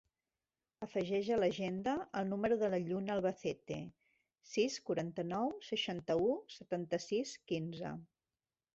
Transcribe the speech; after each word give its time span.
Afegeix 0.85 1.27
a 1.35 1.35
l'agenda 1.41 1.93
el 2.21 2.31
número 2.31 2.57
de 2.63 2.71
la 2.75 2.79
Lluna 2.89 3.15
Albacete: 3.17 3.79
sis, 4.55 4.81
quaranta-nou, 4.91 5.57
seixanta-u, 5.71 6.35
setanta-sis, 6.59 7.39
quinze. 7.53 7.97